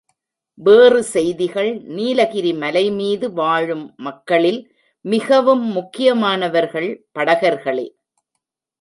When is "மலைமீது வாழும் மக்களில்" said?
2.53-4.61